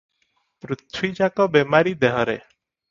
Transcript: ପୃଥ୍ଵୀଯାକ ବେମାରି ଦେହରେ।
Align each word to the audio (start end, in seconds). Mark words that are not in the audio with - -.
ପୃଥ୍ଵୀଯାକ 0.65 1.47
ବେମାରି 1.59 1.97
ଦେହରେ। 2.07 2.39